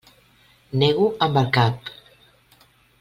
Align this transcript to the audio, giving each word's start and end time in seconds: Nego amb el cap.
Nego 0.83 1.05
amb 1.27 1.39
el 1.43 1.47
cap. 1.59 1.93